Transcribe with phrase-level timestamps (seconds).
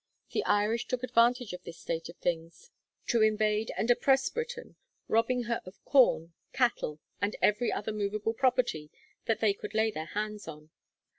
[0.31, 2.71] The Irish took advantage of this state of things
[3.05, 4.75] to invade and oppress Britain,
[5.07, 8.89] robbing her of corn, cattle, 'and every other moveable property
[9.25, 10.71] that they could lay their hands on.'